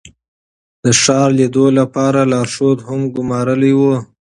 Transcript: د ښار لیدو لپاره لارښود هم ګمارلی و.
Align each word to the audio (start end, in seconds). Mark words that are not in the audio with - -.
د 0.83 0.85
ښار 1.01 1.29
لیدو 1.39 1.65
لپاره 1.79 2.19
لارښود 2.31 2.77
هم 2.87 3.01
ګمارلی 3.15 3.73
و. 3.79 3.81